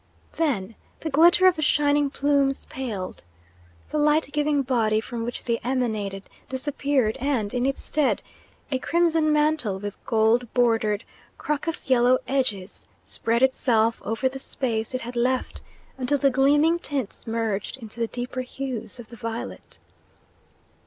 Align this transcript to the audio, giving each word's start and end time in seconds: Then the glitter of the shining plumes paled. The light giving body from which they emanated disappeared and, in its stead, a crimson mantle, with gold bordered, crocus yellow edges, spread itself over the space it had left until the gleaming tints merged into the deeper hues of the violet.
Then 0.33 0.73
the 1.01 1.11
glitter 1.11 1.45
of 1.45 1.55
the 1.57 1.61
shining 1.61 2.09
plumes 2.09 2.65
paled. 2.65 3.21
The 3.89 3.99
light 3.99 4.29
giving 4.33 4.63
body 4.63 4.99
from 4.99 5.21
which 5.23 5.43
they 5.43 5.59
emanated 5.59 6.23
disappeared 6.49 7.17
and, 7.21 7.53
in 7.53 7.67
its 7.67 7.83
stead, 7.83 8.23
a 8.71 8.79
crimson 8.79 9.31
mantle, 9.31 9.77
with 9.77 10.03
gold 10.07 10.51
bordered, 10.55 11.03
crocus 11.37 11.87
yellow 11.87 12.17
edges, 12.27 12.87
spread 13.03 13.43
itself 13.43 14.01
over 14.03 14.27
the 14.27 14.39
space 14.39 14.95
it 14.95 15.01
had 15.01 15.15
left 15.15 15.61
until 15.99 16.17
the 16.17 16.31
gleaming 16.31 16.79
tints 16.79 17.27
merged 17.27 17.77
into 17.77 17.99
the 17.99 18.07
deeper 18.07 18.41
hues 18.41 18.97
of 18.99 19.09
the 19.09 19.15
violet. 19.15 19.77